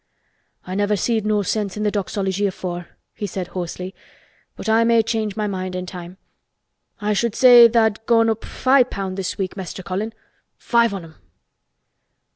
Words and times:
"I 0.65 0.73
never 0.73 0.95
seed 0.95 1.27
no 1.27 1.43
sense 1.43 1.77
in 1.77 1.83
th' 1.83 1.93
Doxology 1.93 2.47
afore," 2.47 2.87
he 3.13 3.27
said 3.27 3.49
hoarsely, 3.49 3.93
"but 4.55 4.67
I 4.67 4.83
may 4.83 5.03
change 5.03 5.35
my 5.35 5.45
mind 5.45 5.75
i' 5.75 5.81
time. 5.83 6.17
I 6.99 7.13
should 7.13 7.35
say 7.35 7.67
tha'd 7.67 8.03
gone 8.07 8.27
up 8.27 8.43
five 8.43 8.89
pound 8.89 9.15
this 9.15 9.37
week 9.37 9.55
Mester 9.55 9.83
Colin—five 9.83 10.95
on 10.95 11.03
'em!" 11.03 11.15